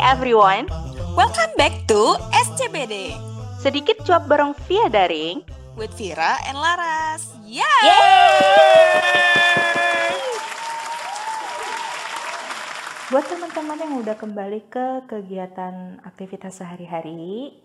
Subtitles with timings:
[0.00, 0.70] everyone,
[1.18, 2.14] Welcome back to
[2.46, 3.10] SCBD
[3.58, 5.42] sedikit cuap bareng via daring.
[5.78, 7.38] with Vira and Laras.
[7.46, 7.62] Yeah.
[13.08, 17.56] Buat teman-teman yang udah kembali ke kegiatan aktivitas sehari-hari,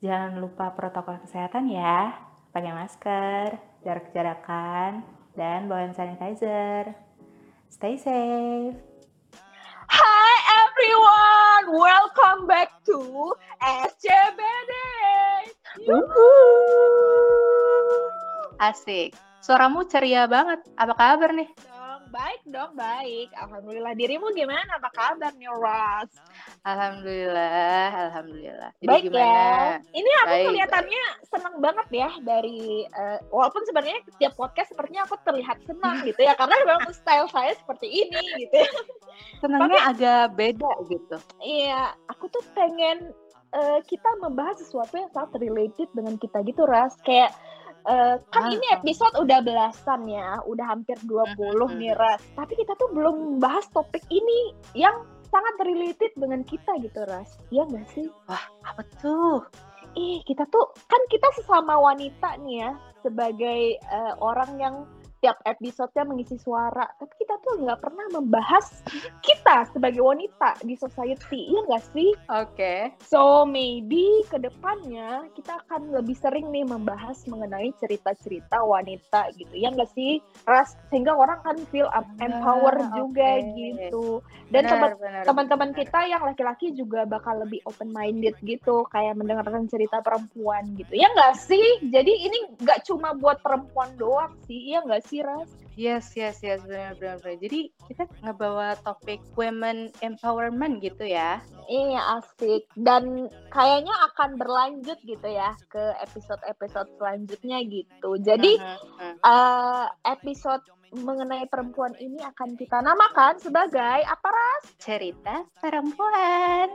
[0.00, 2.14] jangan lupa protokol kesehatan ya.
[2.54, 5.04] Pakai masker, jarak-jarakan,
[5.36, 6.96] dan bawa hand sanitizer.
[7.68, 8.78] Stay safe.
[9.92, 10.17] Hi
[10.78, 14.72] everyone, welcome back to SCBD.
[18.62, 19.10] Asik,
[19.42, 20.62] suaramu ceria banget.
[20.78, 21.50] Apa kabar nih?
[21.66, 23.28] dong, baik dong, baik.
[23.34, 23.92] Alhamdulillah.
[23.98, 24.78] Dirimu gimana?
[24.78, 26.10] Apa kabar nih, Ras?
[26.62, 28.70] Alhamdulillah, alhamdulillah.
[28.78, 29.26] Jadi Baik gimana?
[29.26, 29.82] ya.
[29.98, 35.18] Ini aku Baik, kelihatannya senang banget ya dari eh, walaupun sebenarnya setiap podcast sepertinya aku
[35.26, 38.62] terlihat senang gitu ya karena memang style saya seperti ini gitu.
[38.62, 38.70] ya.
[39.38, 41.16] Senangnya agak beda gitu.
[41.38, 43.10] Iya, aku tuh pengen
[43.48, 46.92] eh, kita membahas sesuatu yang sangat related dengan kita gitu, Ras.
[47.00, 47.32] Kayak
[47.88, 48.52] eh, kan Ah.
[48.52, 51.78] ini episode udah belasan ya, udah hampir 20 Mhm.
[51.80, 52.20] nih, Ras.
[52.36, 54.92] Tapi kita tuh belum bahas topik ini yang
[55.24, 57.40] sangat related dengan kita gitu, Ras.
[57.48, 58.04] Iya nggak sih?
[58.60, 59.40] Apa tuh?
[59.96, 64.74] Ih, kita tuh kan kita sesama wanita nih ya, sebagai eh, orang yang
[65.20, 68.82] tiap episodenya mengisi suara, tapi kita tuh nggak pernah membahas
[69.20, 72.10] kita sebagai wanita di society, iya nggak sih?
[72.30, 72.94] Oke.
[73.02, 79.74] So maybe ke depannya kita akan lebih sering nih membahas mengenai cerita-cerita wanita gitu, ya
[79.74, 80.22] nggak sih?
[80.46, 83.56] Ras sehingga orang kan feel Ah, empower juga oke.
[83.58, 84.06] gitu.
[84.48, 84.64] Dan
[85.28, 90.96] teman-teman kita yang laki-laki juga bakal lebih open minded gitu kayak mendengarkan cerita perempuan gitu
[90.96, 95.48] ya nggak sih jadi ini nggak cuma buat perempuan doang sih iya nggak sih Ras
[95.78, 97.38] Yes, yes, yes, benar, benar, benar.
[97.38, 101.38] Jadi kita ngebawa topik women empowerment gitu ya.
[101.70, 109.14] iya asik dan kayaknya akan berlanjut gitu ya ke episode-episode selanjutnya gitu jadi Mhm, mhm.
[109.22, 114.64] eh, episode mengenai perempuan ini akan kita namakan sebagai apa Ras?
[114.82, 116.74] cerita perempuan.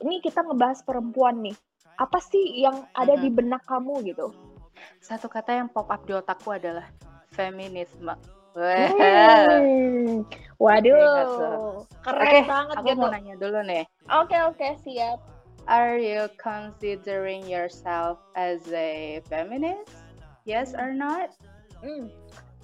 [0.00, 1.56] Ini kita ngebahas perempuan nih.
[2.00, 4.32] Apa sih yang ada di benak kamu gitu?
[5.00, 6.84] Satu kata yang pop up di otakku adalah
[7.32, 8.12] feminisme.
[8.52, 8.88] Wah.
[8.90, 10.26] Hmm.
[10.26, 13.00] Oke, Waduh, keren Oke, banget Aku gitu.
[13.00, 13.84] mau nanya dulu nih.
[14.12, 15.22] Oke oke siap.
[15.70, 20.02] Are you considering yourself as a feminist?
[20.44, 21.30] Yes or not?
[21.80, 22.10] Hmm.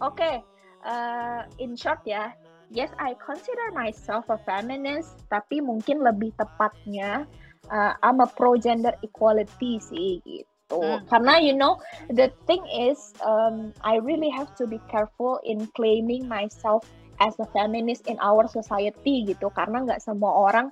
[0.03, 0.43] Oke,
[0.85, 2.35] eh, in short ya,
[2.69, 7.25] yes I consider myself a feminist, tapi mungkin lebih tepatnya
[7.71, 10.56] eh, I'm a pro gender equality sih gitu.
[10.71, 11.06] Hmm.
[11.06, 11.78] Karena you know
[12.10, 16.82] the thing is, um, I really have to be careful in claiming myself
[17.22, 19.49] as a feminist in our society gitu.
[19.55, 20.69] Karena nggak semua orang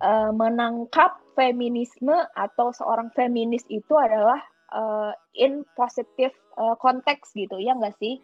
[0.00, 4.38] eh, menangkap feminisme atau seorang feminis itu adalah
[4.72, 8.22] eh, in positive eh, konteks gitu ya nggak sih?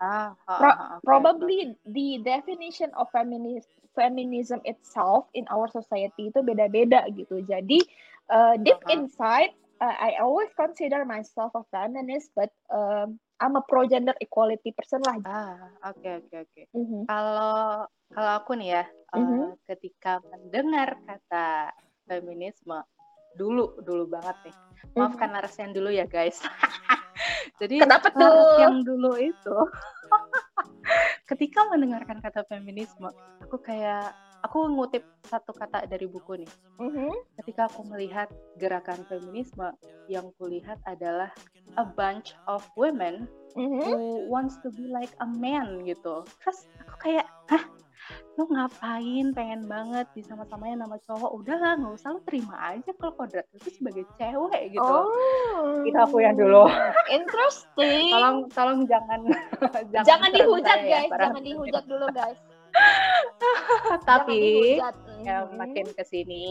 [0.00, 6.40] Ah, ah, Pro- oke, Probably the definition of feminis feminism itself in our society itu
[6.42, 7.44] beda-beda gitu.
[7.44, 7.84] Jadi
[8.32, 8.90] uh, deep Uh-huh.
[8.90, 14.70] inside, uh, I always consider myself a feminist, but um, I'm a pro gender equality
[14.74, 15.18] person lah.
[15.24, 15.58] Ah,
[15.90, 16.62] oke oke oke.
[16.70, 17.00] Mhm.
[17.06, 19.58] Kalau kalau aku nih ya, eh, Mhm.
[19.66, 21.74] ketika mendengar kata
[22.06, 22.78] feminisme
[23.34, 24.54] dulu dulu banget nih.
[24.94, 26.38] Maafkan Laras yang dulu ya guys.
[27.60, 28.58] Jadi Kenapa tuh?
[28.62, 29.56] yang dulu itu
[31.30, 33.10] ketika mendengarkan kata feminisme,
[33.42, 34.14] aku kayak
[34.44, 36.50] aku ngutip satu kata dari buku nih.
[36.76, 37.10] Mhm.
[37.40, 38.28] Ketika aku melihat
[38.60, 39.72] gerakan feminisme,
[40.06, 41.32] yang kulihat adalah
[41.80, 43.24] a bunch of women
[43.56, 43.80] Mhm.
[43.80, 43.96] who
[44.28, 46.28] wants to be like a man gitu.
[46.44, 47.64] Terus aku kayak, hah?
[48.36, 51.30] Lu ngapain pengen banget bisa sama-samain sama cowok?
[51.40, 54.84] Udah lah, nggak usah lu terima aja kalau kodrat itu sebagai cewek gitu.
[54.84, 56.68] Oh, Itu aku yang dulu.
[57.08, 58.12] Interesting.
[58.12, 59.20] Tolong, tolong jangan,
[59.96, 62.38] jangan serang dihujat saya ya, guys, jangan dihujat dulu guys.
[64.08, 64.78] Tapi
[65.24, 66.44] ya makin ke sini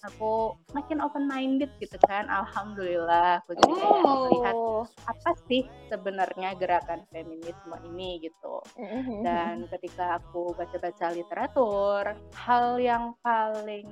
[0.00, 4.82] aku makin open minded gitu kan alhamdulillah aku jadi kayak melihat Oh.
[5.04, 9.20] apa sih sebenarnya gerakan feminisme ini gitu Mhm.
[9.20, 13.84] dan ketika aku baca-baca literatur hal yang paling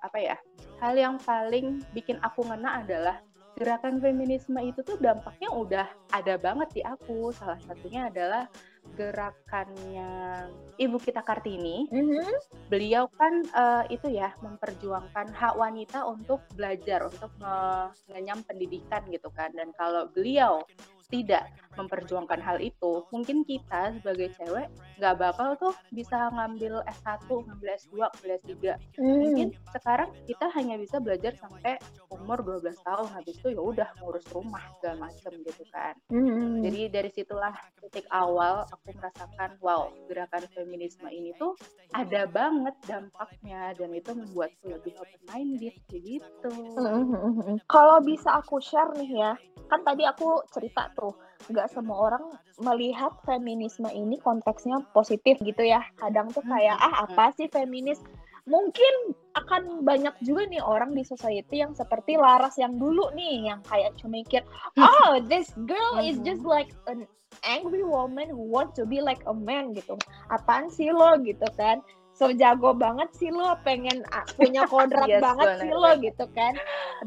[0.00, 0.36] apa ya
[0.80, 3.20] hal yang paling bikin aku ngena adalah
[3.54, 8.48] gerakan feminisme itu tuh dampaknya udah ada banget di aku salah satunya adalah
[8.94, 10.46] gerakannya
[10.76, 12.28] ibu kita Kartini Mhm.
[12.68, 19.50] beliau kan eh, itu ya memperjuangkan hak wanita untuk belajar untuk mengenyam pendidikan gitu kan
[19.56, 20.62] dan kalau beliau
[21.10, 27.68] tidak memperjuangkan hal itu mungkin kita sebagai cewek nggak bakal tuh bisa ngambil S1, ngambil
[27.74, 28.54] S2, ngambil S3.
[28.94, 29.18] Hmm.
[29.26, 31.82] Mungkin sekarang kita hanya bisa belajar sampai
[32.14, 35.98] umur 12 tahun, habis itu ya udah ngurus rumah segala macem gitu kan.
[36.06, 36.62] Hmm.
[36.62, 41.58] Jadi dari situlah titik awal aku merasakan wow gerakan feminisme ini tuh
[41.90, 46.54] ada banget dampaknya dan itu membuatku lebih open minded gitu.
[46.78, 47.62] Mhm.
[47.66, 49.32] Kalau bisa aku share nih ya,
[49.70, 51.12] kan tadi aku cerita tuh,
[51.50, 52.24] nggak semua orang
[52.62, 55.82] melihat feminisme ini konteksnya positif gitu ya.
[55.98, 58.00] Kadang tuh kayak, ah apa sih feminis?
[58.44, 63.60] Mungkin akan banyak juga nih orang di society yang seperti Laras yang dulu nih, yang
[63.64, 64.44] kayak cuma mikir,
[64.76, 67.08] oh this girl is just like an
[67.42, 69.96] angry woman who want to be like a man gitu.
[70.28, 71.80] Apaan sih lo gitu kan?
[72.14, 76.54] So jago banget sih lo, pengen ah, punya kodrat Yes, banget sih lo gitu kan.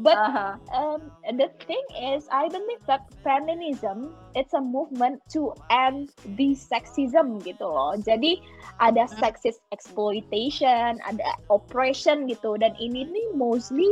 [0.04, 0.60] But Aha.
[0.76, 1.08] um,
[1.40, 7.64] the thing is, I believe that feminism it's a movement to end the sexism gitu
[7.64, 7.96] loh.
[8.04, 8.36] Jadi
[8.84, 9.16] ada Hmm.
[9.16, 13.88] sexist exploitation, ada oppression gitu, dan ini nih mostly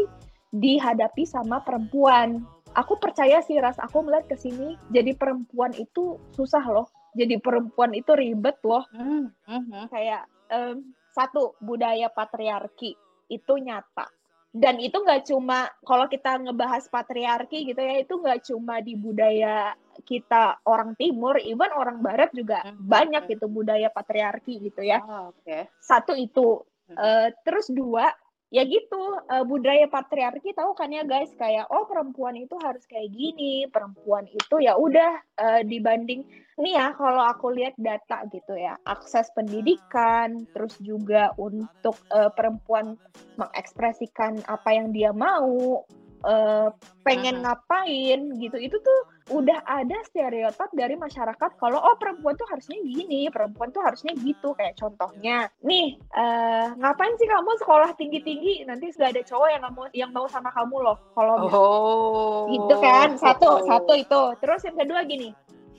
[0.53, 2.45] dihadapi sama perempuan.
[2.77, 6.93] Aku percaya sih ras, aku melihat ke sini, jadi perempuan itu susah loh.
[7.17, 8.85] Jadi perempuan itu ribet loh.
[8.93, 9.89] Hmm, mhm.
[9.89, 12.93] Kayak em, satu budaya patriarki
[13.33, 14.05] itu nyata
[14.53, 19.73] dan itu nggak cuma kalau kita ngebahas patriarki gitu ya itu nggak cuma di budaya
[20.05, 22.85] kita orang timur even orang barat juga Mhm.
[22.85, 25.73] banyak gitu budaya patriarki gitu ya Oh, Oke.
[25.81, 26.97] satu itu Mhm.
[26.97, 28.13] Eh, terus dua
[28.55, 31.33] ya gitu eh, budaya patriarki tahu kan ya guys?
[31.35, 36.23] Kayak oh perempuan itu harus kayak gini perempuan itu ya udah eh, dibanding
[36.57, 42.97] nih ya kalau aku lihat data gitu ya akses pendidikan terus juga untuk eh, perempuan
[43.37, 45.85] mengekspresikan apa yang dia mau
[46.25, 46.69] eh,
[47.05, 52.79] pengen ngapain gitu itu tuh udah ada stereotip dari masyarakat kalau oh perempuan tuh harusnya
[52.79, 54.55] gini perempuan tuh harusnya gitu.
[54.55, 59.63] Kayak contohnya nih eh, ngapain sih kamu sekolah tinggi tinggi nanti sudah ada cowok yang
[59.67, 62.47] mau yang mau sama kamu loh kalau Oh.
[62.51, 64.23] gitu kan satu satu itu.
[64.39, 65.35] Terus yang kedua gini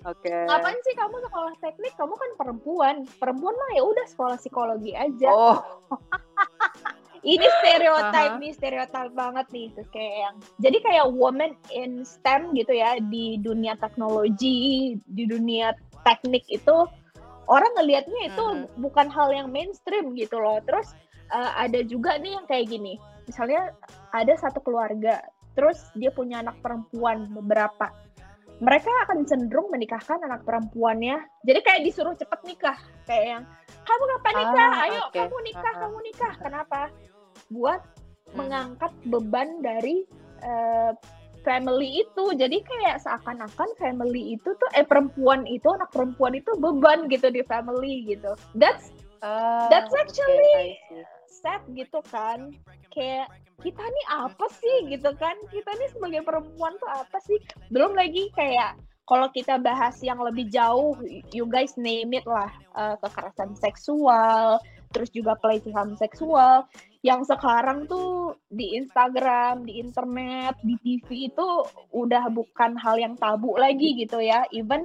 [0.08, 0.32] Oke.
[0.32, 1.94] ngapain sih kamu sekolah teknik?
[2.00, 2.96] Kamu kan perempuan.
[3.20, 5.32] Perempuan mah ya udah sekolah psikologi aja.
[5.32, 5.60] Oh.
[7.28, 8.40] ini stereotip Aha.
[8.40, 13.36] nih stereotip banget nih terus kayak yang jadi kayak woman in STEM gitu ya di
[13.38, 16.88] dunia teknologi di dunia teknik itu
[17.48, 18.80] orang ngelihatnya itu Mhm.
[18.80, 20.96] bukan hal yang mainstream gitu loh terus
[21.28, 22.96] eh, ada juga nih yang kayak gini
[23.28, 23.76] misalnya
[24.16, 25.20] ada satu keluarga
[25.54, 27.92] terus dia punya anak perempuan beberapa
[28.58, 33.44] mereka akan cenderung menikahkan anak perempuannya jadi kayak disuruh cepet nikah kayak yang
[33.84, 35.14] kamu kapan nikah Ah, ayo oke.
[35.14, 35.82] kamu nikah Aha.
[35.84, 36.82] kamu nikah kenapa
[37.50, 37.82] buat
[38.36, 40.04] mengangkat beban dari
[40.44, 40.92] eh,
[41.42, 42.24] family itu.
[42.36, 47.42] Jadi kayak seakan-akan family itu tuh eh perempuan itu anak perempuan itu beban gitu di
[47.48, 48.36] family gitu.
[48.56, 51.02] That's Ah, That's actually- see.
[51.42, 52.54] sad gitu kan.
[52.94, 53.34] Kayak
[53.66, 55.34] kita nih apa sih gitu kan?
[55.50, 57.42] Kita nih sebagai perempuan tuh apa sih?
[57.74, 58.78] Belum lagi kayak
[59.10, 60.94] kalau kita bahas yang lebih jauh
[61.34, 64.62] you guys name it lah eh, kekerasan seksual
[64.94, 66.64] terus juga pelecehan seksual
[67.08, 71.48] yang sekarang tuh di Instagram di internet di TV itu
[71.96, 74.44] udah bukan hal yang tabu lagi gitu ya.
[74.52, 74.84] Even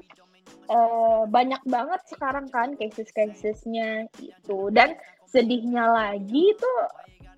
[0.71, 4.71] eh, banyak banget sekarang kan cases-casesnya itu.
[4.71, 4.95] Dan
[5.27, 6.73] sedihnya lagi itu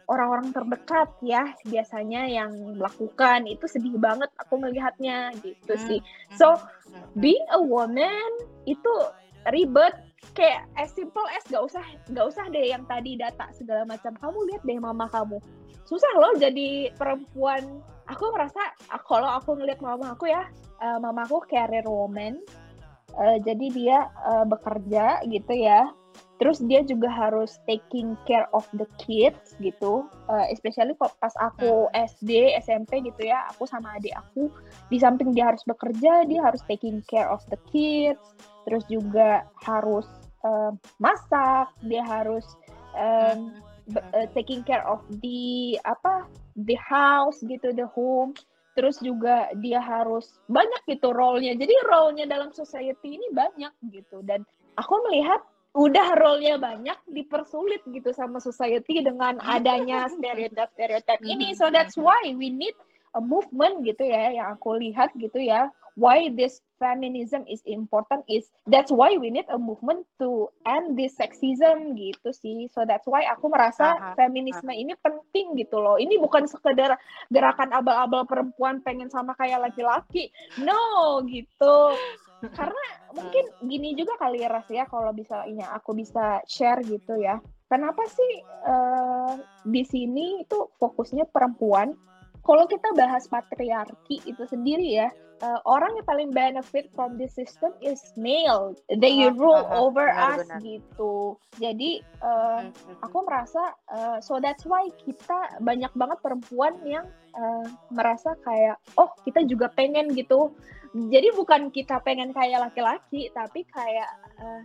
[0.05, 3.49] orang-orang terdekat ya biasanya yang melakukan.
[3.49, 5.87] Itu sedih banget aku melihatnya gitu Hmm.
[5.89, 6.01] sih
[6.37, 7.23] so Mhm.
[7.23, 8.31] being a woman
[8.67, 8.93] itu
[9.51, 9.95] ribet
[10.33, 14.17] kayak as simple as gak usah gak usah deh yang tadi data segala macam.
[14.17, 15.39] Kamu lihat deh mama kamu.
[15.85, 17.85] Susah loh jadi perempuan.
[18.09, 18.61] Aku merasa
[19.05, 20.49] kalau aku ngelihat mama aku ya
[20.81, 22.41] eh, mama aku career woman.
[23.15, 25.93] Eh, jadi dia eh, bekerja gitu ya.
[26.35, 30.09] Terus dia juga harus taking care of the kids gitu.
[30.33, 34.49] Eh, especially kok pas aku SD SMP gitu ya aku sama adik aku
[34.89, 38.21] di samping dia harus bekerja dia harus taking care of the kids
[38.65, 40.09] terus juga harus
[40.45, 42.45] eh, masak dia harus
[43.89, 46.25] be- eh, taking care of the apa
[46.57, 48.33] the house gitu the home.
[48.75, 51.55] Terus juga dia harus banyak gitu role-nya.
[51.55, 54.19] Jadi role-nya dalam society ini banyak gitu.
[54.27, 54.43] Dan
[54.75, 55.39] aku melihat
[55.79, 61.55] udah role-nya banyak dipersulit gitu sama society dengan adanya stereotip-stereotip ini.
[61.55, 62.75] So that's why we need
[63.15, 68.51] a movement gitu ya yang aku lihat gitu ya why this feminism is important is
[68.67, 72.67] that's why we need a movement to end this sexism gitu sih.
[72.75, 75.97] So that's why aku merasa Aha, feminisme ini penting gitu loh.
[75.97, 76.99] Ini bukan sekedar
[77.31, 80.35] gerakan abal-abal perempuan pengen sama kayak laki-laki.
[80.61, 81.95] No gitu.
[82.53, 82.85] Karena
[83.15, 87.41] mungkin gini juga kali ya Ras ya kalau bisa ini aku bisa share gitu ya.
[87.65, 88.33] Kenapa sih
[88.69, 91.97] uh, di sini itu fokusnya perempuan
[92.45, 95.09] kalau kita bahas patriarki itu sendiri ya
[95.43, 98.77] uh, orang yang paling benefit from this system is male.
[98.89, 100.61] They uh, rule uh, over benar, us benar.
[100.63, 101.15] gitu.
[101.59, 102.71] Jadi uh,
[103.03, 109.11] aku merasa uh, so that's why kita banyak banget perempuan yang uh, merasa kayak oh
[109.27, 110.53] kita juga pengen gitu
[110.95, 114.07] jadi bukan kita pengen kayak laki-laki tapi kayak
[114.39, 114.63] uh,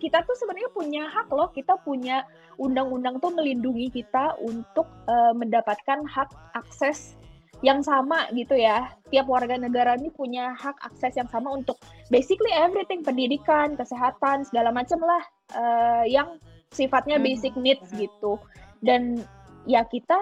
[0.00, 1.52] kita tuh sebenarnya punya hak loh.
[1.52, 2.24] Kita punya
[2.56, 7.20] undang-undang tuh melindungi kita untuk uh, mendapatkan hak akses
[7.60, 8.96] yang sama gitu ya.
[9.12, 11.76] Tiap warga negara ini punya hak akses yang sama untuk
[12.08, 16.40] basically everything pendidikan kesehatan segala macam lah uh, yang
[16.72, 17.28] sifatnya hmm.
[17.28, 18.40] basic needs gitu.
[18.80, 19.20] Dan
[19.68, 20.16] ya kita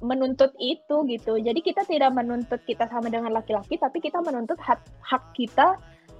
[0.00, 1.38] menuntut itu gitu.
[1.38, 5.78] Jadi kita tidak menuntut kita sama dengan laki-laki, tapi kita menuntut hak hak kita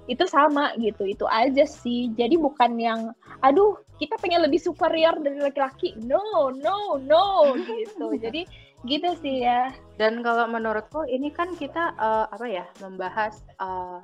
[0.09, 1.05] itu sama gitu.
[1.05, 2.11] Itu aja sih.
[2.17, 3.01] Jadi bukan yang
[3.45, 5.95] aduh, kita pengen lebih superior dari laki-laki.
[6.01, 8.15] No, no, no gitu.
[8.23, 8.43] Jadi
[8.87, 9.71] gitu sih ya.
[9.99, 14.01] Dan kalau menurutku ini kan kita uh, apa ya, membahas uh,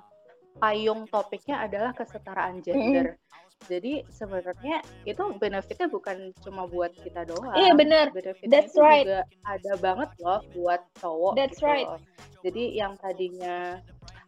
[0.60, 3.15] payung topiknya adalah kesetaraan gender.
[3.15, 3.24] Mm -hmm.
[3.65, 7.55] Jadi sebenarnya itu benefitnya bukan cuma buat kita doang.
[7.57, 8.13] Iya benar.
[8.45, 9.05] That's itu right.
[9.07, 11.33] juga ada banget loh buat cowok.
[11.33, 11.88] That's gitu right.
[11.89, 12.01] Loh.
[12.45, 13.81] Jadi yang tadinya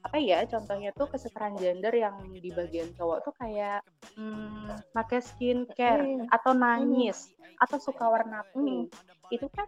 [0.07, 3.84] apa ya contohnya tuh kesetaraan gender yang di bagian cowok tuh kayak
[4.15, 6.31] hmm, pakai skincare mm.
[6.31, 7.60] atau nangis mm.
[7.60, 9.36] atau suka warna pink mm.
[9.36, 9.67] itu kan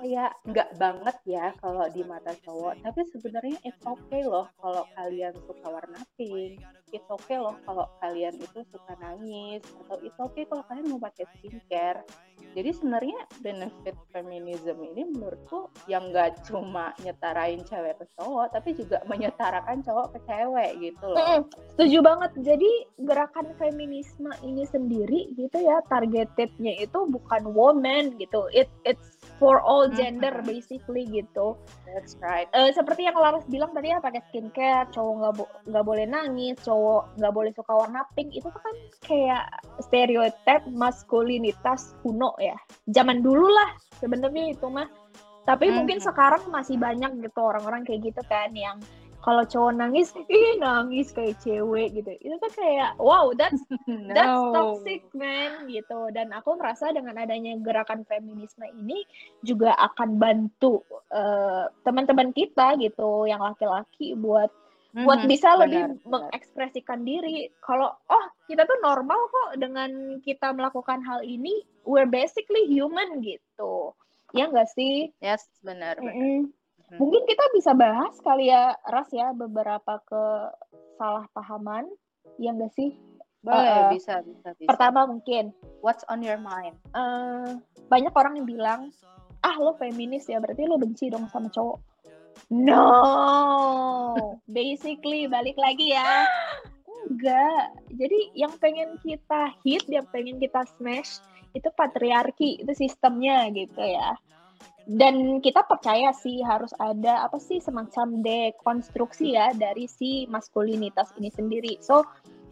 [0.00, 5.36] kayak nggak banget ya kalau di mata cowok tapi sebenarnya it's okay loh kalau kalian
[5.44, 6.56] suka warna pink
[6.94, 11.26] it's okay loh kalau kalian itu suka nangis atau it's okay kalau kalian mau pakai
[11.38, 12.06] skincare.
[12.56, 19.04] Jadi sebenarnya benefit feminism ini menurutku yang nggak cuma nyetarain cewek ke cowok tapi juga
[19.04, 21.20] menyetarakan cowok ke cewek gitu loh.
[21.20, 21.40] Mm,
[21.76, 22.30] setuju banget.
[22.40, 22.70] Jadi
[23.04, 28.48] gerakan feminisme ini sendiri gitu ya targetednya itu bukan woman gitu.
[28.56, 30.50] It it's for all gender mm -hmm.
[30.50, 31.56] basically gitu.
[31.84, 32.48] That's right.
[32.56, 35.32] Uh, seperti yang Laras bilang tadi ya pakai skincare, cowok nggak
[35.72, 39.44] nggak bo boleh nangis, cowok nggak boleh suka warna pink itu tuh kan kayak
[39.84, 42.56] stereotip maskulinitas kuno ya.
[42.90, 44.88] Zaman dulu lah sebenarnya itu mah.
[45.46, 45.76] Tapi mm -hmm.
[45.78, 48.82] mungkin sekarang masih banyak gitu orang-orang kayak gitu kan yang
[49.26, 53.58] kalau cowok nangis ih nangis kayak cewek gitu itu tuh kayak wow that's
[53.90, 54.14] no.
[54.14, 59.02] that's toxic man gitu dan aku merasa dengan adanya gerakan feminisme ini
[59.42, 64.46] juga akan bantu uh, teman-teman kita gitu yang laki-laki buat
[64.94, 66.06] mm-hmm, buat bisa benar, lebih benar.
[66.06, 72.62] mengekspresikan diri kalau oh kita tuh normal kok dengan kita melakukan hal ini we're basically
[72.70, 73.90] human gitu
[74.38, 76.14] ya enggak sih yes benar, benar.
[76.14, 76.65] Mm -hmm.
[76.86, 77.02] Hmm.
[77.02, 81.90] Mungkin kita bisa bahas kali ya Ras ya beberapa kesalahpahaman
[82.38, 82.94] yang enggak sih?
[83.42, 84.70] Boleh, uh, bisa, bisa, bisa.
[84.70, 85.50] Pertama mungkin
[85.82, 86.78] what's on your mind?
[86.94, 87.58] Uh,
[87.90, 88.80] banyak orang yang bilang,
[89.42, 91.78] "Ah, lo feminis ya, berarti lo benci dong sama cowok."
[92.50, 92.86] No.
[94.46, 96.26] Basically balik lagi ya.
[97.06, 97.74] Enggak.
[97.94, 101.22] Jadi yang pengen kita hit, yang pengen kita smash
[101.54, 104.14] itu patriarki, itu sistemnya gitu ya
[104.86, 111.26] dan kita percaya sih harus ada apa sih semacam dekonstruksi ya dari si maskulinitas ini
[111.34, 111.74] sendiri.
[111.82, 112.06] So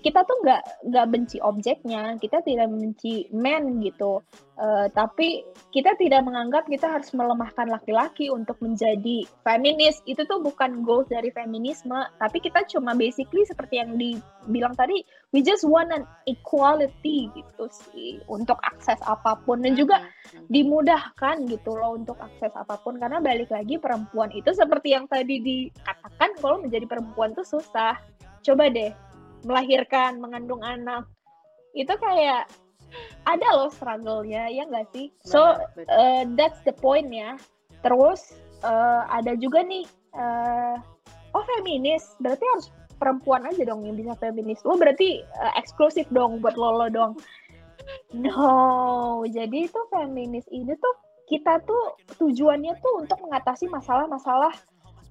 [0.04, 4.20] kita tuh nggak nggak benci objeknya, kita tidak benci men gitu,
[4.60, 5.40] uh, tapi
[5.72, 10.04] kita tidak menganggap kita harus melemahkan laki-laki untuk menjadi feminis.
[10.04, 15.00] Itu tuh bukan goals dari feminisme, tapi kita cuma basically seperti yang dibilang tadi,
[15.32, 20.52] we just want an equality gitu sih untuk akses apa pun dan juga mm-hmm.
[20.52, 25.40] dimudahkan gitu loh untuk akses apa pun karena balik lagi perempuan itu seperti yang tadi
[25.40, 27.96] dikatakan kalau menjadi perempuan tuh susah.
[28.44, 28.92] Coba deh
[29.44, 31.06] melahirkan, mengandung anak,
[31.76, 32.48] itu kayak
[33.24, 35.10] ada loh struggle-nya, ya nggak sih?
[35.24, 35.56] So,
[35.90, 37.36] uh, that's the point ya.
[37.84, 39.84] Terus, uh, ada juga nih,
[40.16, 40.76] uh,
[41.34, 44.62] oh feminis, berarti harus perempuan aja dong yang bisa feminis.
[44.62, 47.12] Lo berarti uh, eksklusif dong buat lolo dong.
[48.16, 50.94] No, jadi itu feminis ini tuh
[51.28, 54.52] kita tuh tujuannya tuh untuk mengatasi masalah-masalah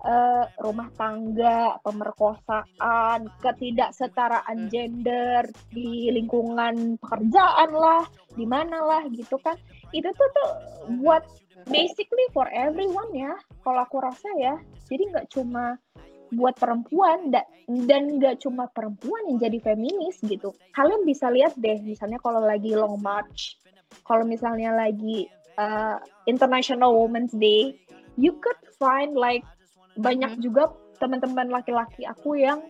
[0.04, 4.70] uh, rumah tangga, pemerkosaan, ketidaksetaraan hmm.
[4.70, 8.04] gender di lingkungan pekerjaan lah,
[8.36, 9.56] di mana lah gitu kan.
[9.96, 10.52] Itu tuh tuh
[11.02, 11.24] buat
[11.72, 13.34] basically for everyone ya.
[13.64, 14.56] Kalau aku rasa ya.
[14.92, 15.80] Jadi nggak cuma
[16.34, 17.30] buat perempuan
[17.68, 20.52] dan nggak cuma perempuan yang jadi feminis gitu.
[20.74, 23.62] Kalian bisa lihat deh, misalnya kalau lagi long march,
[24.02, 25.30] kalau misalnya lagi
[25.62, 27.78] uh, International Women's Day,
[28.18, 29.46] you could find like
[30.00, 30.42] banyak hmm.
[30.42, 32.64] juga teman-teman laki-laki aku yang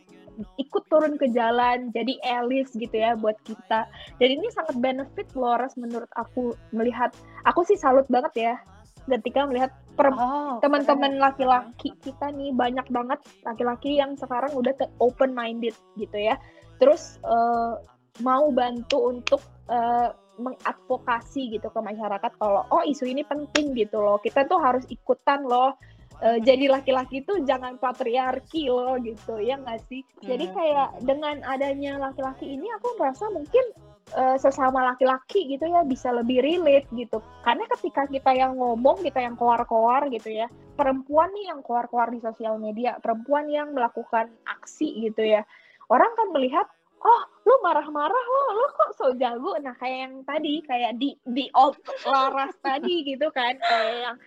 [0.57, 3.85] ikut turun ke jalan jadi elis gitu ya buat kita.
[4.17, 7.13] Dan ini sangat benefit Flores menurut aku melihat.
[7.45, 8.55] Aku sih salut banget ya
[9.03, 15.77] ketika melihat Oh, teman-teman laki-laki kita nih banyak banget laki-laki yang sekarang udah open minded
[16.01, 16.33] gitu ya.
[16.81, 17.73] Terus eh,
[18.25, 20.09] mau bantu untuk eh,
[20.41, 24.17] mengadvokasi gitu ke masyarakat kalau oh isu ini penting gitu loh.
[24.17, 25.77] Kita tuh harus ikutan loh
[26.23, 30.07] Eh, jadi laki-laki tuh jangan patriarki loh gitu ya nggak sih?
[30.23, 30.55] Jadi Hmm.
[30.55, 33.75] kayak dengan adanya laki-laki ini aku merasa mungkin
[34.13, 37.19] eh, sesama laki-laki gitu ya bisa lebih relate gitu.
[37.43, 40.47] Karena ketika kita yang ngomong kita yang keluar-keluar gitu ya
[40.79, 45.45] perempuan nih yang keluar-keluar di sosial media perempuan yang melakukan aksi gitu ya
[45.89, 46.65] orang kan melihat
[47.03, 49.59] oh lu marah-marah lo lo kok so jago?
[49.59, 51.75] Nah kayak yang tadi kayak di di old
[52.07, 54.17] laras tadi gitu kan kayak yang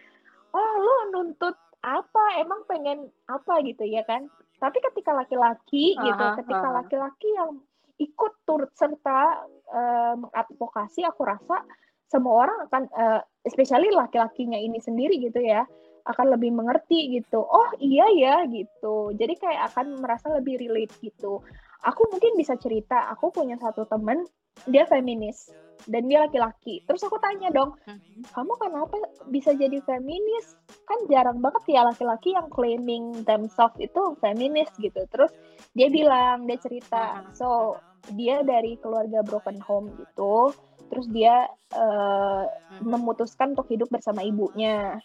[0.53, 4.27] oh lu nuntut apa emang pengen apa gitu ya kan?
[4.59, 6.77] Tapi ketika laki-laki gitu Aha, ketika aha.
[6.83, 7.63] laki-laki yang
[8.03, 11.63] ikut turut serta eh, mengadvokasi aku rasa
[12.11, 15.63] semua orang akan eh, especially laki-lakinya ini sendiri gitu ya
[16.07, 17.43] akan lebih mengerti gitu.
[17.43, 19.15] Oh iya ya gitu.
[19.15, 21.43] Jadi kayak akan merasa lebih relate gitu.
[21.87, 24.27] Aku mungkin bisa cerita aku punya satu temen
[24.67, 25.53] dia feminis
[25.87, 28.07] dan dia laki-laki terus aku tanya dong Mhm.
[28.33, 28.97] kamu kenapa
[29.29, 30.57] bisa jadi feminis?
[30.89, 35.05] Kan jarang banget ya laki-laki yang claiming themselves itu feminis gitu.
[35.13, 35.33] Terus
[35.77, 37.37] dia bilang, dia cerita, Mhm.
[37.37, 37.77] so
[38.17, 40.55] dia dari keluarga broken home gitu.
[40.89, 42.87] Terus dia Mhm.
[42.87, 44.97] memutuskan untuk hidup bersama ibunya.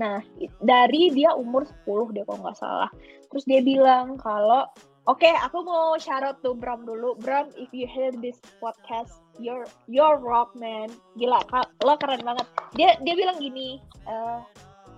[0.00, 0.22] Nah,
[0.62, 2.90] dari dia umur 10 deh kalau nggak salah.
[3.30, 4.66] Terus dia bilang kalau
[5.04, 7.12] Oke, aku mau out to Bram dulu.
[7.20, 10.88] Bram, if you hear this podcast, you're you're rock man.
[11.20, 11.44] Gila,
[11.84, 12.48] lo keren banget.
[12.72, 14.40] Dia dia bilang gini, eh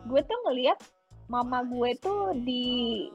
[0.06, 0.78] gue tuh ngelihat
[1.26, 3.10] mama gue tuh di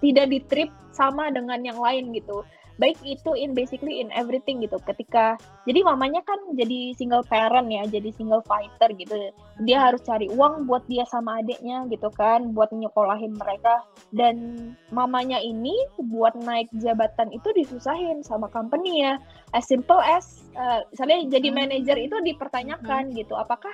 [0.00, 2.40] tidak di trip sama dengan yang lain gitu.
[2.78, 4.78] Baik itu in basically in everything gitu.
[4.86, 5.34] Ketika
[5.66, 9.34] jadi mamanya kan jadi single parent ya, jadi single fighter gitu.
[9.66, 13.82] Dia harus cari uang buat dia sama adiknya gitu kan, buat nyekolahin mereka
[14.14, 14.36] dan
[14.88, 19.20] mamanya ini buat naik jabatan itu disusahin sama company ya
[19.52, 21.56] as simple as uh, misalnya jadi Hmm.
[21.64, 23.72] manajer itu dipertanyakan gitu apakah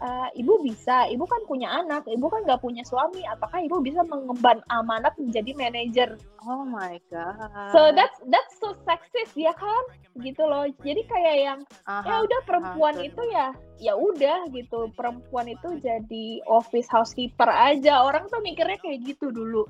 [0.00, 1.06] uh, ibu bisa.
[1.10, 2.06] Ibu kan punya anak.
[2.06, 3.22] Ibu kan nggak punya suami.
[3.26, 6.10] Apakah ibu bisa mengemban amanat menjadi manajer?
[6.46, 7.36] Oh my god.
[7.74, 9.84] so that's that's so sexist ya kan?
[10.18, 10.66] Gitu loh.
[10.82, 12.24] Jadi kayak yang ya Aha.
[12.24, 13.08] udah perempuan betul.
[13.10, 13.46] itu ya
[13.78, 14.90] ya udah gitu.
[14.94, 18.02] Perempuan itu jadi office housekeeper aja.
[18.02, 19.66] Orang tuh mikirnya kayak gitu dulu.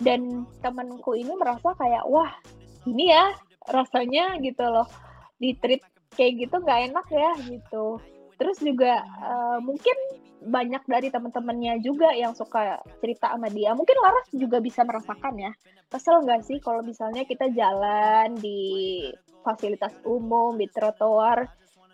[0.00, 2.32] Dan temanku ini merasa kayak wah
[2.88, 3.34] ini ya
[3.68, 4.88] rasanya gitu loh.
[5.40, 5.80] Di treat
[6.14, 8.02] kayak gitu nggak enak ya gitu
[8.40, 9.96] terus juga eh, mungkin
[10.40, 13.76] banyak dari teman-temannya juga yang suka cerita sama dia.
[13.76, 15.52] Mungkin Laras juga bisa merasakan ya.
[15.92, 19.04] Kesel nggak sih kalau misalnya kita jalan di
[19.44, 21.44] fasilitas umum di trotoar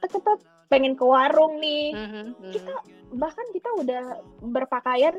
[0.06, 0.38] kita
[0.70, 1.90] pengen ke warung nih?
[1.94, 2.52] Mhm, mhm.
[2.54, 2.74] kita
[3.18, 4.02] bahkan kita udah
[4.42, 5.14] berpakaian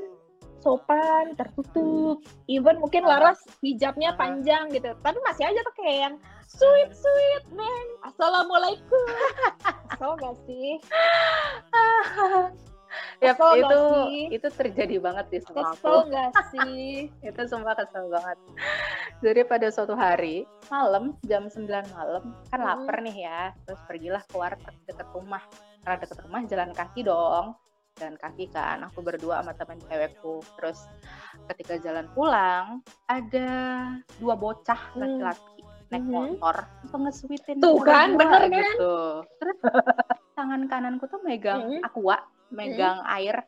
[0.68, 3.08] sopan tertutup even mungkin.
[3.08, 4.20] Laras hijabnya Aha.
[4.20, 9.08] panjang gitu tapi masih aja tuh kayak yang sweet sweet man assalamualaikum
[9.90, 10.76] kesel gak sih
[13.18, 14.22] Kesel gak itu sih?
[14.32, 16.10] itu terjadi banget di sama kesel aku.
[16.10, 16.88] gak sih
[17.28, 18.38] Itu sumpah kesel banget.
[19.20, 22.66] Jadi pada suatu hari malam jam 9 malam kan Mhm.
[22.66, 25.44] lapar nih ya, terus pergilah keluar dekat rumah.
[25.82, 27.58] Karena dekat rumah jalan kaki dong.
[27.98, 30.46] Jalan kaki kan, aku berdua sama teman cewekku.
[30.58, 30.80] Terus
[31.50, 33.50] ketika jalan pulang ada
[34.22, 35.02] dua bocah Hmm.
[35.02, 36.12] laki-laki naik Mhm.
[36.14, 38.54] motor langsung nge-sweetin Tuh kan, bener kan?
[38.54, 38.94] gitu.
[39.40, 39.58] Terus
[40.38, 41.82] tangan kananku tuh megang Mhm.
[41.82, 42.18] aqua,
[42.54, 43.48] megang air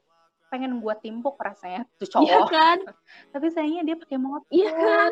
[0.50, 2.78] pengen gua timpuk rasanya tuh iya cowok kan
[3.30, 5.12] tapi sayangnya dia pakai motor iya kan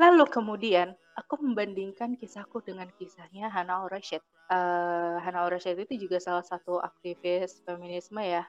[0.00, 6.44] lalu kemudian aku membandingkan kisahku dengan kisahnya Hana Rashid Eh, Hana Rashid itu juga salah
[6.44, 8.44] satu aktivis feminisme ya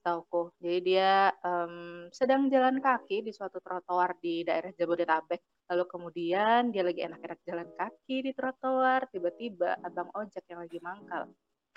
[0.00, 0.52] setauku.
[0.60, 5.40] Jadi dia em, sedang jalan kaki di suatu trotoar di daerah Jabodetabek.
[5.72, 11.24] Lalu kemudian dia lagi enak-enak jalan kaki di trotoar tiba-tiba abang ojek yang lagi mangkal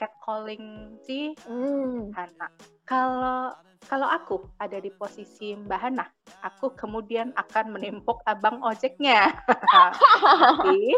[0.03, 2.11] catcalling si Hmm.
[2.11, 2.51] Hana.
[2.83, 3.55] Kalau
[3.87, 6.07] kalau aku ada di posisi Mbak Hana,
[6.43, 9.31] aku kemudian akan menimpuk abang ojeknya.
[9.75, 10.95] Tapi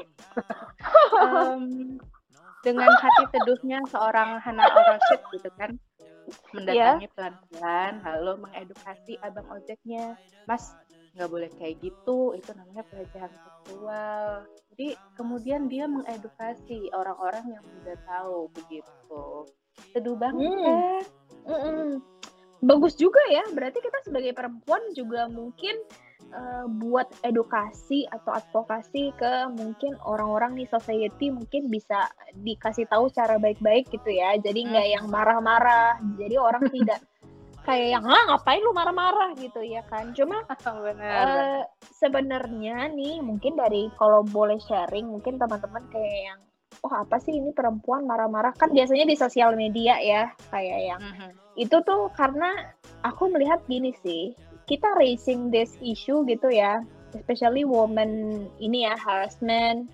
[1.18, 1.98] em,
[2.62, 5.78] dengan hati teduhnya seorang Hana Oroshid gitu kan,
[6.54, 10.74] mendatangi pelan-pelan, lalu mengedukasi abang ojeknya, Mas
[11.15, 14.43] nggak boleh kayak gitu, itu namanya pelecehan seksual.
[14.75, 19.23] Jadi kemudian dia mengedukasi orang-orang yang tidak tahu begitu.
[19.95, 20.99] Teduh banget Hmm.
[21.47, 22.04] Mm-mm.
[22.65, 25.78] Bagus juga ya, berarti kita sebagai perempuan juga mungkin
[26.34, 32.10] uh, buat edukasi atau advokasi ke mungkin orang-orang nih society mungkin bisa
[32.41, 34.36] dikasih tahu cara baik-baik gitu ya.
[34.41, 36.01] Jadi nggak yang marah-marah.
[36.17, 36.99] Jadi orang tidak
[37.65, 39.34] kayak yang ah ngapain lu marah-marah?
[39.36, 40.13] Gitu ya kan.
[40.13, 46.39] Cuma uh, sebenarnya nih mungkin dari kalau boleh sharing mungkin teman-teman kayak yang
[46.86, 48.54] oh apa sih ini perempuan marah-marah?
[48.54, 51.01] Kan biasanya di sosial media ya kayak yang.
[51.01, 51.32] Mm-hmm.
[51.56, 52.75] itu tuh karena
[53.08, 54.36] aku melihat gini sih
[54.67, 56.84] kita raising this issue gitu ya
[57.15, 59.88] especially woman ini ya harassment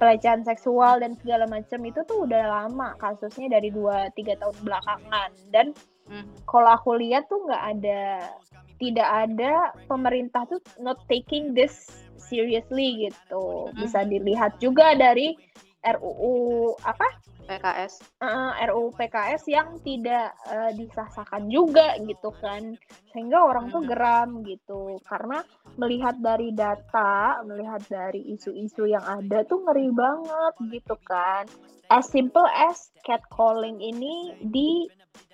[0.00, 5.30] pelecehan seksual dan segala macam itu tuh udah lama kasusnya dari 2 tiga tahun belakangan.
[5.52, 5.76] Dan
[6.10, 6.26] Hmm.
[6.44, 8.34] Kalau aku lihat tuh nggak ada,
[8.82, 11.86] tidak ada pemerintah tuh not taking this
[12.18, 13.70] seriously gitu.
[13.70, 13.78] Hmm.
[13.78, 15.38] Bisa dilihat juga dari
[15.86, 17.06] RUU apa?
[17.50, 18.22] PKS.
[18.22, 22.78] Uh, RUU PKS yang tidak uh, disahkan juga gitu kan.
[23.10, 23.90] Sehingga orang tuh hmm.
[23.90, 25.02] geram gitu.
[25.02, 25.42] Karena
[25.74, 31.50] melihat dari data, melihat dari isu-isu yang ada tuh ngeri banget gitu kan.
[31.90, 34.86] As simple as catcalling ini di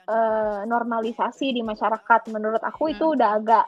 [0.07, 2.31] uh, normalisasi di masyarakat.
[2.31, 2.95] Menurut aku hmm.
[2.97, 3.66] itu udah agak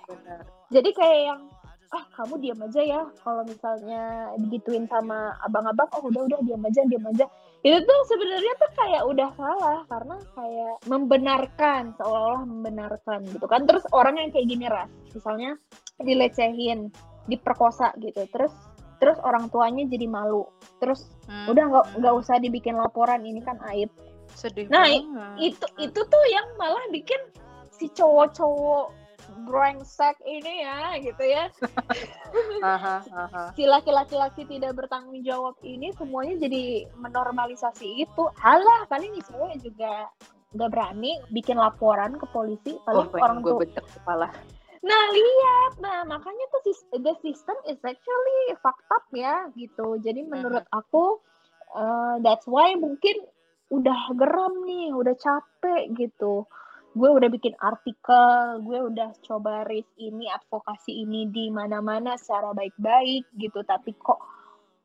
[0.68, 1.40] jadi kayak yang
[1.88, 3.03] ah kamu diam aja ya.
[3.24, 7.24] Kalau misalnya digituin sama abang-abang oh udah udah diam aja diam aja.
[7.64, 13.64] Itu tuh sebenarnya tuh kayak udah salah karena kayak membenarkan seolah-olah membenarkan gitu kan.
[13.64, 15.57] Terus orang yang kayak gini ras misalnya
[15.98, 16.92] dilecehin
[17.29, 18.53] diperkosa gitu terus
[19.01, 20.44] terus orang tuanya jadi malu.
[20.85, 21.48] Terus hmm.
[21.48, 23.88] udah nggak nggak usah dibikin laporan ini kan aib
[24.34, 25.52] Sedih nah banget.
[25.52, 27.20] itu itu tuh yang malah bikin
[27.72, 28.90] si cowok-cowok
[29.46, 31.44] brengsek ini ya gitu ya.
[33.56, 38.24] Si laki-laki tidak bertanggung jawab ini semuanya jadi menormalisasi itu.
[38.36, 40.08] Halah kali ini cewek juga
[40.56, 43.60] nggak berani bikin laporan ke polisi paling oh, orang tuh
[44.00, 44.32] kepala.
[44.78, 46.62] Nah lihat, nah makanya tuh
[47.02, 50.00] the system is actually fucked up ya gitu.
[50.00, 51.20] Jadi menurut aku
[51.76, 53.28] uh, that's why mungkin
[53.68, 56.48] udah geram nih, udah capek gitu.
[56.96, 63.28] Gue udah bikin artikel, gue udah coba raise ini, advokasi ini di mana-mana secara baik-baik
[63.37, 64.18] gitu, tapi kok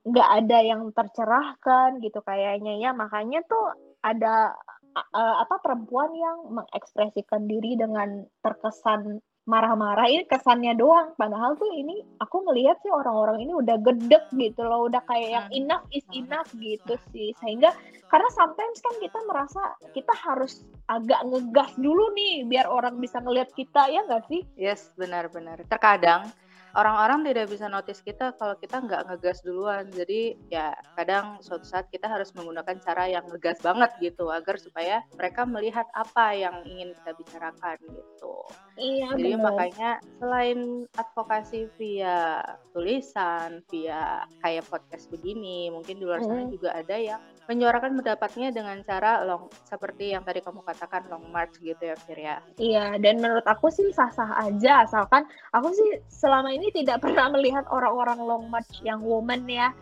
[0.04, 2.92] nggak ada yang tercerahkan gitu kayaknya ya.
[2.92, 3.72] Makanya tuh
[4.04, 4.52] ada
[4.94, 11.12] uh, apa perempuan yang mengekspresikan diri dengan terkesan marah-marah ini kesannya doang.
[11.20, 15.48] Padahal tuh ini aku ngelihat sih orang-orang ini udah gedek gitu loh udah kayak yang
[15.52, 17.36] enough is enough gitu sih.
[17.44, 17.76] Sehingga
[18.08, 23.52] karena sometimes kan kita merasa kita harus agak ngegas dulu nih biar orang bisa ngelihat
[23.52, 24.42] kita ya nggak sih?
[24.56, 25.64] Yes benar-benar.
[25.68, 26.32] Terkadang
[26.74, 29.86] orang-orang tidak bisa notice kita kalau kita nggak ngegas duluan.
[29.94, 35.06] Jadi ya kadang suatu saat kita harus menggunakan cara yang ngegas banget gitu agar supaya
[35.14, 38.36] mereka melihat apa yang ingin kita bicarakan gitu.
[38.78, 39.14] Iya.
[39.14, 39.46] Jadi bener.
[39.46, 40.60] makanya selain
[40.98, 42.42] advokasi via
[42.74, 46.52] tulisan, via kayak podcast begini, mungkin di luar sana mm.
[46.54, 51.60] juga ada yang menyuarakan pendapatnya dengan cara long seperti yang tadi kamu katakan long march
[51.60, 52.38] gitu ya Fir ya.
[52.56, 57.68] Iya, dan menurut aku sih sah-sah aja asalkan aku sih selama ini tidak pernah melihat
[57.68, 59.76] orang-orang long march yang woman ya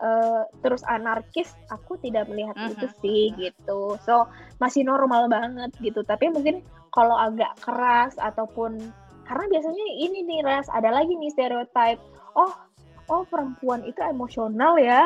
[0.00, 2.72] uh, terus anarkis aku tidak melihat uh -huh.
[2.72, 4.00] itu sih gitu.
[4.08, 4.24] So
[4.56, 6.00] masih normal banget gitu.
[6.08, 6.64] Tapi mungkin
[6.96, 8.80] kalau agak keras ataupun
[9.28, 12.00] karena biasanya ini nih ras ada lagi nih stereotype.
[12.32, 12.52] Oh,
[13.12, 15.04] oh perempuan itu emosional ya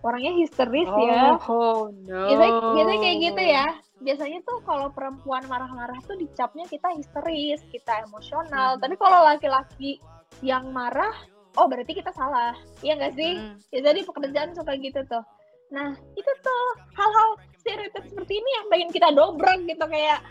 [0.00, 1.36] orangnya histeris oh, ya.
[1.48, 2.20] Oh no.
[2.28, 3.66] Biasanya, biasanya kayak gitu ya.
[4.00, 8.76] Biasanya tuh kalau perempuan marah-marah tuh dicapnya kita histeris, kita emosional.
[8.76, 8.80] Hmm.
[8.80, 10.00] Tapi kalau laki-laki
[10.40, 11.12] yang marah,
[11.60, 12.56] oh berarti kita salah.
[12.80, 13.32] Iya nggak sih?
[13.36, 13.56] Hmm.
[13.72, 15.24] Ya jadi pekerjaan suka gitu tuh.
[15.70, 16.64] Nah itu tuh
[16.96, 17.28] hal-hal
[17.60, 20.24] stereotip seperti ini yang pengen kita dobrak gitu kayak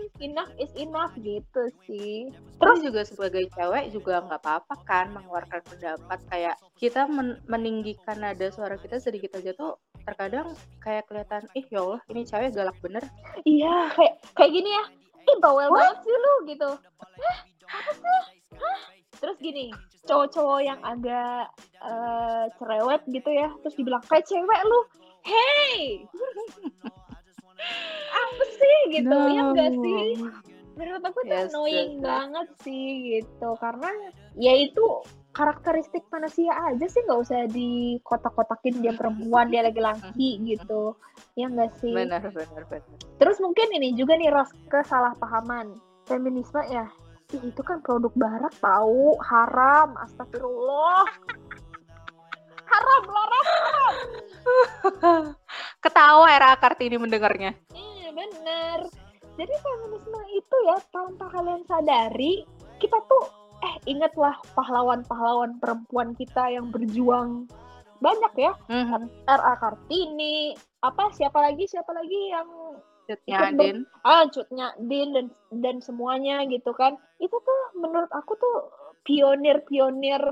[0.00, 2.32] man enough is enough gitu sih.
[2.56, 8.48] Terus juga sebagai cewek juga nggak apa-apa kan mengeluarkan pendapat kayak kita men meninggikan nada
[8.48, 9.76] suara kita sedikit aja tuh
[10.08, 13.04] terkadang kayak kelihatan ih ya Allah ini cewek galak bener.
[13.44, 14.84] Iya kayak kayak gini ya.
[15.20, 16.70] Ih bawel banget sih lu gitu.
[17.20, 17.38] Hah?
[18.56, 18.78] Hah?
[19.20, 19.68] terus gini
[20.08, 21.52] cowok-cowok yang agak
[21.84, 24.80] uh, cerewet gitu ya terus dibilang kayak cewek lu.
[25.20, 26.08] Hey
[28.10, 29.10] apa sih gitu?
[29.10, 29.28] No.
[29.30, 30.08] ya enggak sih?
[30.78, 32.86] Menurut aku itu yes, annoying yes, banget sih
[33.18, 33.48] gitu.
[33.60, 33.90] Karena
[34.38, 34.84] ya itu
[35.30, 40.96] karakteristik manusia aja sih nggak usah di kotak-kotakin dia perempuan dia laki-laki gitu.
[41.36, 41.92] Ya enggak sih?
[41.92, 42.98] Benar benar benar.
[43.20, 45.76] Terus mungkin ini juga nih ras kesalahpahaman.
[46.08, 46.90] Feminisme ya
[47.30, 51.06] Ih, itu kan produk barat tahu haram astagfirullah.
[52.70, 54.29] Haram laras haram
[55.84, 57.54] Ketawa era Kartini mendengarnya.
[57.70, 58.78] Iya bener.
[59.36, 62.44] Jadi feminisme itu ya tanpa kalian sadari
[62.76, 63.24] kita tuh
[63.60, 67.44] eh ingatlah pahlawan-pahlawan perempuan kita yang berjuang
[68.00, 69.28] banyak ya Mhm.
[69.28, 72.48] RA Kartini apa siapa lagi siapa lagi yang
[73.04, 73.84] ber- Adin.
[74.00, 78.56] ah cutnya Din dan dan semuanya gitu kan itu tuh menurut aku tuh
[79.04, 80.22] pionir-pionir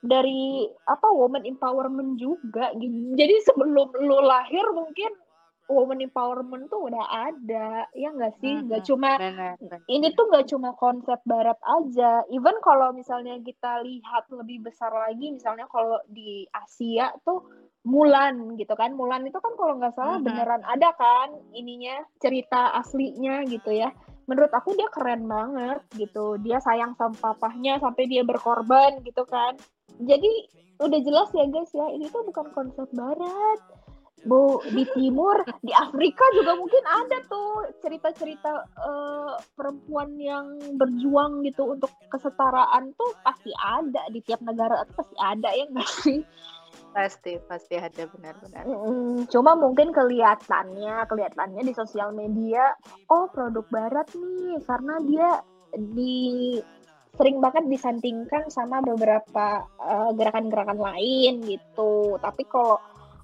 [0.00, 3.14] dari apa woman empowerment juga gitu.
[3.16, 5.10] Jadi sebelum lu lahir mungkin
[5.66, 8.88] woman empowerment tuh udah ada ya nggak sih nggak Mhm.
[8.88, 9.58] cuma Benar.
[9.58, 9.80] benar.
[9.90, 15.34] ini tuh nggak cuma konsep barat aja even kalau misalnya kita lihat lebih besar lagi
[15.34, 17.42] misalnya kalau di Asia tuh
[17.86, 20.26] Mulan gitu kan Mulan itu kan kalau nggak salah Mhm.
[20.26, 23.90] beneran ada kan ininya cerita aslinya gitu ya
[24.26, 29.54] menurut aku dia keren banget gitu dia sayang sama papahnya sampai dia berkorban gitu kan
[30.02, 30.32] jadi
[30.76, 33.60] udah jelas ya guys ya ini tuh bukan konsep barat
[34.26, 41.78] Bu, di timur, di Afrika juga mungkin ada tuh cerita-cerita eh, perempuan yang berjuang gitu
[41.78, 46.20] untuk kesetaraan tuh pasti ada di tiap negara tuh pasti ada ya nggak sih?
[46.90, 48.64] Pasti, pasti ada benar-benar.
[48.66, 52.72] Mm, Cuma mungkin kelihatannya, kelihatannya di sosial media,
[53.12, 55.30] oh produk barat nih karena dia
[55.76, 56.56] di
[57.16, 62.20] sering banget disandingkan sama beberapa eh, gerakan-gerakan lain gitu.
[62.20, 62.76] Tapi kalau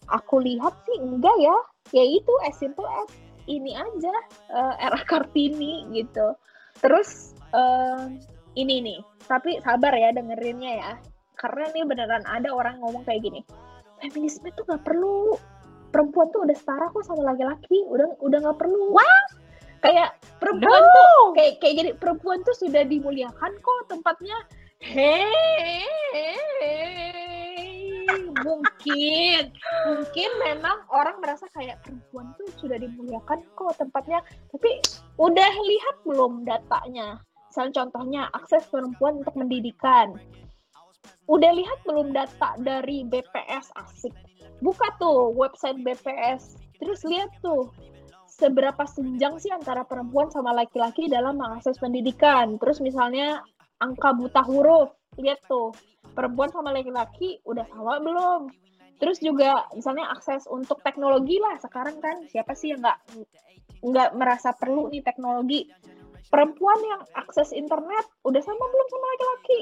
[0.09, 1.57] aku lihat sih enggak ya,
[1.92, 3.11] ya itu as simple as
[3.46, 4.14] ini aja
[4.52, 6.35] eh, era Kartini gitu.
[6.81, 8.16] Terus eh,
[8.57, 10.92] ini nih, tapi sabar ya dengerinnya ya,
[11.37, 13.40] karena ini beneran ada orang ngomong kayak gini
[14.02, 15.38] feminisme tuh nggak perlu.
[15.94, 17.87] Perempuan tuh udah setara kok sama laki-laki.
[17.87, 18.96] Udah udah nggak perlu.
[18.96, 19.22] Wah
[19.83, 24.38] kayak perempuan tuh kayak kayak gini perempuan tuh sudah dimuliakan kok tempatnya.
[24.83, 25.83] Hei
[28.42, 29.55] mungkin
[29.87, 34.23] mungkin memang orang merasa kayak perempuan tuh sudah dimuliakan kok tempatnya.
[34.51, 34.71] Tapi
[35.18, 37.23] udah lihat belum datanya?
[37.51, 40.16] Misalnya contohnya akses perempuan untuk pendidikan
[41.31, 44.14] udah lihat belum data dari BPS asik?
[44.62, 47.71] Buka tuh website BPS terus lihat tuh
[48.42, 52.59] seberapa senjang sih antara perempuan sama laki-laki dalam mengakses pendidikan?
[52.59, 53.38] Terus misalnya
[53.78, 54.90] angka buta huruf
[55.22, 55.70] lihat tuh
[56.18, 58.50] perempuan sama laki-laki udah sama belum?
[58.98, 62.98] Terus juga misalnya akses untuk teknologi lah sekarang kan siapa sih yang nggak
[63.83, 65.70] nggak merasa perlu nih teknologi?
[66.26, 69.61] Perempuan yang akses internet udah sama belum sama laki-laki?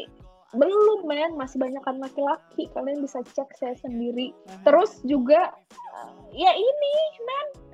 [0.50, 1.36] Belum men.
[1.36, 2.68] Masih banyak kan laki-laki.
[2.72, 4.32] Kalian bisa cek saya sendiri.
[4.64, 6.94] Terus juga eh, ya ini
[7.26, 7.69] men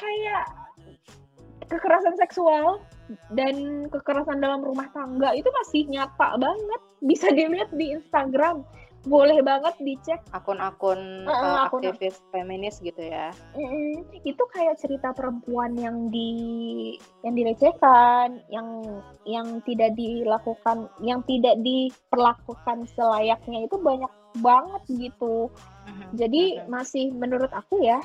[0.00, 0.44] kayak
[1.70, 2.82] kekerasan seksual
[3.36, 8.66] dan kekerasan dalam rumah tangga itu masih nyata banget bisa dilihat di Instagram
[9.08, 13.32] boleh banget dicek Akun-akun Heeh, eh, akun- aktivis feminis gitu ya.
[13.56, 16.30] Mm, itu kayak cerita perempuan yang di
[17.24, 18.68] yang dilecehkan, yang
[19.24, 24.12] yang tidak dilakukan, yang tidak diperlakukan selayaknya itu banyak
[24.44, 25.48] banget gitu.
[25.88, 26.06] Mhm.
[26.20, 26.68] Jadi Mhm.
[26.68, 28.04] masih menurut aku ya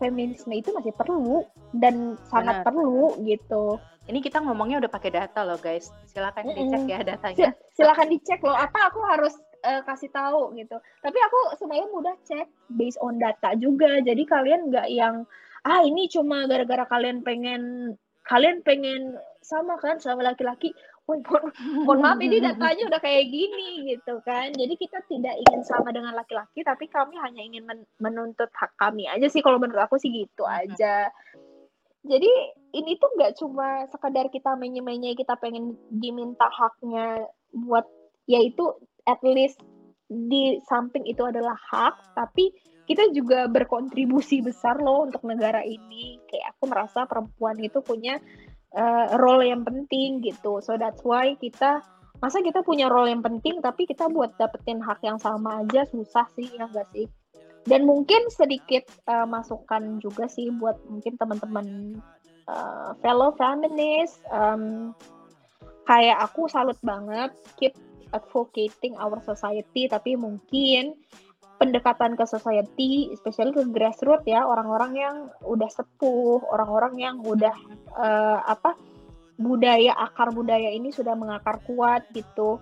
[0.00, 1.44] feminisme itu masih perlu
[1.76, 2.66] dan sangat Benar.
[2.66, 3.76] perlu gitu.
[4.08, 5.92] Ini kita ngomongnya udah pakai data loh guys.
[6.08, 6.56] Silakan Mm-mm.
[6.56, 7.36] dicek ya datanya.
[7.52, 10.80] Si- silakan dicek loh apa aku harus eh, kasih tahu gitu.
[11.04, 14.00] Tapi aku semalam udah cek based on data juga.
[14.00, 15.28] Jadi kalian nggak yang
[15.68, 20.72] ah ini cuma gara-gara kalian pengen kalian pengen sama kan sama laki-laki.
[21.10, 21.42] Mohon,
[21.82, 24.54] mohon maaf ini datanya udah kayak gini gitu kan.
[24.54, 29.10] Jadi kita tidak ingin sama dengan laki-laki, tapi kami hanya ingin men- menuntut hak kami
[29.10, 29.42] aja sih.
[29.42, 31.10] Kalau menurut aku sih gitu aja.
[32.00, 32.30] Jadi
[32.72, 37.84] ini tuh nggak cuma sekadar kita menye-menye kita pengen diminta haknya buat
[38.24, 38.72] yaitu
[39.04, 39.60] at least
[40.10, 42.50] di samping itu adalah hak, tapi
[42.90, 46.18] kita juga berkontribusi besar loh untuk negara ini.
[46.26, 48.18] Kayak aku merasa perempuan itu punya
[48.74, 50.62] eh, role yang penting gitu.
[50.62, 51.82] So that's why kita
[52.20, 56.28] masa kita punya role yang penting tapi kita buat dapetin hak yang sama aja susah
[56.36, 57.06] sih ya enggak sih?
[57.68, 61.98] Dan mungkin sedikit eh, masukan juga sih buat mungkin teman-teman
[62.48, 64.94] eh, fellow feminist em,
[65.88, 67.74] kayak aku salut banget keep
[68.14, 70.98] advocating our society tapi mungkin
[71.60, 77.52] pendekatan ke society especially ke grassroots ya orang-orang yang udah sepuh orang-orang yang udah
[78.00, 78.72] eh, apa
[79.40, 82.60] budaya akar budaya ini sudah mengakar kuat gitu.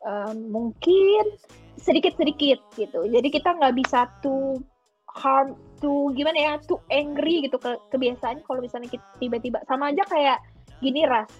[0.00, 1.38] Eh, mungkin
[1.76, 3.06] sedikit-sedikit gitu.
[3.10, 4.62] Jadi kita nggak bisa tuh
[5.10, 9.58] harm tuh gimana ya tuh angry gitu ke kebiasaan kalau misalnya kita tiba-tiba.
[9.66, 10.38] Sama aja kayak
[10.78, 11.30] gini ras.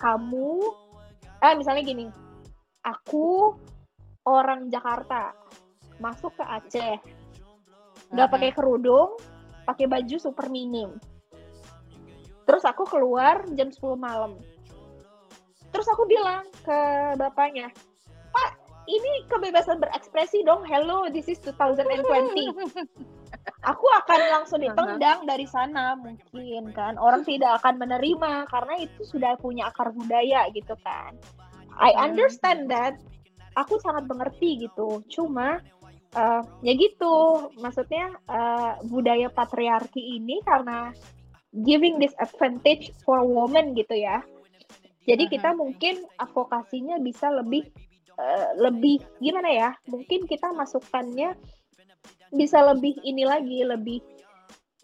[0.00, 0.56] Kamu
[1.44, 2.08] ah misalnya gini.
[2.80, 3.52] Aku
[4.24, 5.36] orang Jakarta
[6.00, 6.96] masuk ke Aceh
[8.10, 8.34] nggak Mhm.
[8.34, 9.14] pakai kerudung
[9.68, 10.96] pakai baju super minim
[12.48, 14.40] terus aku keluar jam 10 malam
[15.70, 16.78] terus aku bilang ke
[17.14, 17.70] bapaknya
[18.90, 20.66] ini kebebasan berekspresi dong.
[20.66, 22.50] Hello, this is 2020.
[23.72, 26.98] Aku akan langsung ditendang dari sana mungkin kan.
[26.98, 31.14] Orang tidak akan menerima karena itu sudah punya akar budaya gitu kan.
[31.78, 32.98] I understand that.
[33.54, 35.04] Aku sangat mengerti gitu.
[35.06, 35.62] Cuma
[36.16, 37.48] uh, ya gitu.
[37.58, 40.94] Maksudnya uh, budaya patriarki ini karena
[41.66, 44.22] giving this advantage for women gitu ya.
[45.08, 47.66] Jadi kita mungkin advokasinya bisa lebih
[48.20, 49.70] uh, lebih gimana ya?
[49.90, 51.34] Mungkin kita masukkannya
[52.30, 53.98] bisa lebih ini lagi, lebih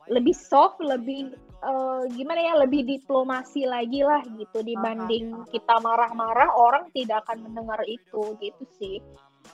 [0.06, 6.90] lebih soft, lebih uh, gimana ya, lebih diplomasi lagi lah gitu dibanding kita marah-marah orang
[6.94, 8.98] tidak akan mendengar itu gitu sih.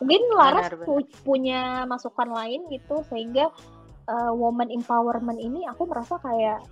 [0.00, 1.22] Mungkin Laras benar, benar.
[1.26, 3.50] punya masukan lain gitu sehingga
[4.09, 6.62] uh, woman empowerment ini aku merasa kayak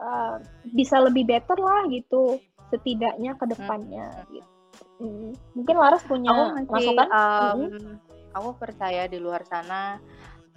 [0.00, 0.40] uh,
[0.72, 4.28] bisa lebih better lah gitu setidaknya ke depannya hmm.
[4.34, 4.50] gitu.
[5.00, 5.30] Hmm.
[5.56, 7.08] Mungkin Laras punya aku masih, masukan?
[7.08, 7.94] Um, hmm.
[8.30, 9.98] Aku percaya di luar sana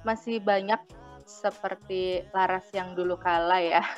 [0.06, 0.78] masih banyak
[1.24, 3.84] seperti Laras yang dulu kala ya.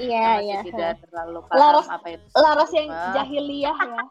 [0.00, 0.58] Iya, iya.
[0.64, 2.24] Tidak terlalu paham Laras, apa itu.
[2.32, 4.02] Laras yang jahiliyah ya.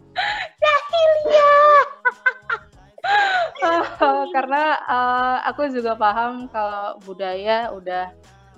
[0.64, 1.84] jahiliyah.
[4.34, 8.12] karena uh, aku juga paham kalau budaya udah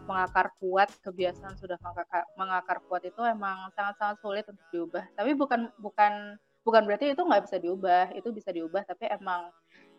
[0.06, 5.04] mengakar kuat, kebiasaan sudah mengakar, mengakar kuat itu emang sangat-sangat sulit untuk diubah.
[5.18, 8.87] Tapi bukan bukan bukan berarti itu nggak bisa diubah, itu bisa diubah.
[8.87, 9.50] Tapi emang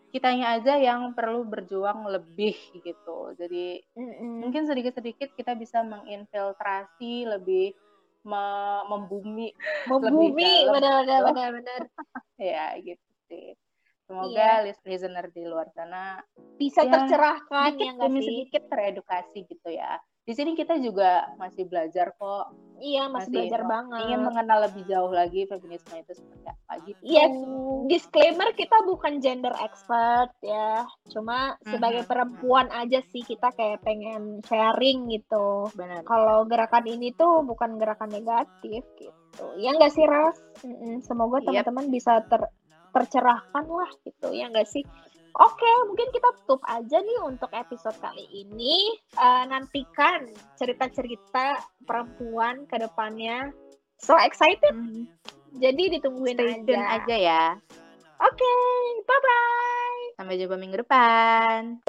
[0.10, 3.36] kitanya aja yang perlu berjuang lebih gitu.
[3.36, 4.32] Jadi mm-hmm.
[4.42, 7.76] mungkin sedikit-sedikit kita bisa menginfiltrasi lebih
[8.28, 8.44] me
[8.92, 9.56] membumi
[9.88, 11.82] membumi benar-benar benar-benar
[12.40, 13.56] ya gitu sih.
[14.08, 14.64] Semoga iya.
[14.64, 16.24] listener di luar sana
[16.56, 18.28] bisa ya, tercerahkan sedikit ya demi sih?
[18.32, 20.00] sedikit teredukasi gitu ya.
[20.28, 22.52] Di sini kita juga masih belajar kok.
[22.84, 24.00] Iya, masih, masih belajar banget.
[24.12, 27.00] Ingin mengenal lebih jauh lagi feminisme itu seperti apa gitu.
[27.00, 27.26] Iya,
[27.88, 30.84] disclaimer kita bukan gender expert ya.
[31.08, 31.72] Cuma mm-hmm.
[31.72, 35.72] sebagai perempuan aja sih kita kayak pengen sharing gitu.
[35.80, 36.04] Benar.
[36.04, 39.46] Kalau gerakan ini tuh bukan gerakan negatif gitu.
[39.64, 40.36] Ya enggak sih, Ras?
[41.08, 41.94] Semoga teman-teman yep.
[42.04, 42.44] bisa ter
[42.98, 44.82] tercerahkan lah gitu ya enggak sih
[45.38, 48.90] Oke, mungkin kita tutup aja nih untuk episode kali ini.
[49.14, 50.26] Uh, nantikan
[50.58, 53.54] cerita-cerita perempuan ke depannya.
[54.02, 54.74] So excited.
[54.74, 55.06] Mm.
[55.62, 57.02] Jadi ditungguin Stay aja.
[57.02, 57.46] aja ya.
[58.18, 58.74] Oke, okay,
[59.06, 60.02] bye-bye.
[60.18, 61.86] Sampai jumpa minggu depan.